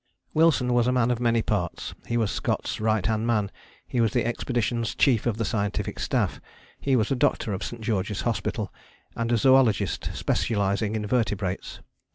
Wilson 0.33 0.73
was 0.73 0.87
a 0.87 0.91
man 0.91 1.11
of 1.11 1.19
many 1.19 1.43
parts. 1.43 1.93
He 2.07 2.17
was 2.17 2.31
Scott's 2.31 2.81
right 2.81 3.05
hand 3.05 3.27
man, 3.27 3.51
he 3.85 4.01
was 4.01 4.13
the 4.13 4.25
expedition's 4.25 4.95
Chief 4.95 5.27
of 5.27 5.37
the 5.37 5.45
Scientific 5.45 5.99
Staff: 5.99 6.41
he 6.79 6.95
was 6.95 7.11
a 7.11 7.15
doctor 7.15 7.53
of 7.53 7.63
St. 7.63 7.83
George's 7.83 8.21
Hospital, 8.21 8.73
and 9.15 9.31
a 9.31 9.37
zoologist 9.37 10.09
specializing 10.15 10.95
in 10.95 11.05
vertebrates. 11.05 11.81